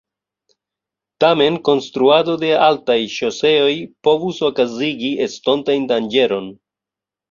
[1.23, 3.71] Tamen konstruado de altaj ŝoseoj
[4.11, 6.55] povus okazigi estontajn danĝeron.